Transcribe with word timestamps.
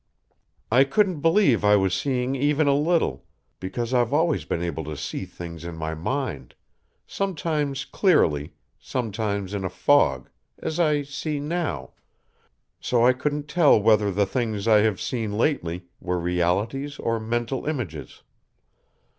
I 0.71 0.83
couldn't 0.83 1.19
believe 1.19 1.63
I 1.63 1.75
was 1.75 1.93
seeing 1.93 2.33
even 2.35 2.65
a 2.65 2.73
little, 2.73 3.23
because 3.59 3.93
I've 3.93 4.11
always 4.13 4.45
been 4.45 4.63
able 4.63 4.83
to 4.85 4.97
see 4.97 5.25
things 5.25 5.63
in 5.63 5.77
my 5.77 5.93
mind, 5.93 6.55
sometimes 7.05 7.85
clearly, 7.85 8.55
sometimes 8.79 9.53
in 9.53 9.63
a 9.63 9.69
fog 9.69 10.31
as 10.57 10.79
I 10.79 11.03
see 11.03 11.39
now 11.39 11.91
so 12.79 13.05
I 13.05 13.13
couldn't 13.13 13.47
tell 13.47 13.79
whether 13.79 14.09
the 14.11 14.25
things 14.25 14.67
I 14.67 14.79
have 14.79 14.99
seen 14.99 15.33
lately 15.37 15.85
were 15.99 16.17
realities 16.19 16.97
or 16.97 17.19
mental 17.19 17.67
images. 17.67 18.23